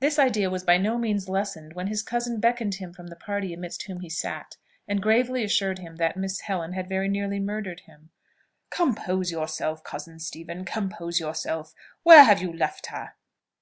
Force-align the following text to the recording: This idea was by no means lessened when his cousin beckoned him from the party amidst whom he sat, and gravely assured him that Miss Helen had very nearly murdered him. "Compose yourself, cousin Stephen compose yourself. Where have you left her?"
This 0.00 0.18
idea 0.18 0.48
was 0.48 0.64
by 0.64 0.78
no 0.78 0.96
means 0.96 1.28
lessened 1.28 1.74
when 1.74 1.88
his 1.88 2.02
cousin 2.02 2.40
beckoned 2.40 2.76
him 2.76 2.94
from 2.94 3.08
the 3.08 3.14
party 3.16 3.52
amidst 3.52 3.82
whom 3.82 4.00
he 4.00 4.08
sat, 4.08 4.56
and 4.88 5.02
gravely 5.02 5.44
assured 5.44 5.78
him 5.78 5.96
that 5.96 6.16
Miss 6.16 6.40
Helen 6.40 6.72
had 6.72 6.88
very 6.88 7.06
nearly 7.06 7.38
murdered 7.38 7.80
him. 7.80 8.08
"Compose 8.70 9.30
yourself, 9.30 9.84
cousin 9.84 10.20
Stephen 10.20 10.64
compose 10.64 11.20
yourself. 11.20 11.74
Where 12.02 12.24
have 12.24 12.40
you 12.40 12.50
left 12.50 12.86
her?" 12.86 13.12